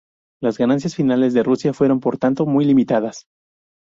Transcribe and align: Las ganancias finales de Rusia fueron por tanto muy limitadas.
Las 0.41 0.57
ganancias 0.57 0.95
finales 0.95 1.35
de 1.35 1.43
Rusia 1.43 1.75
fueron 1.75 1.99
por 1.99 2.17
tanto 2.17 2.47
muy 2.47 2.65
limitadas. 2.65 3.27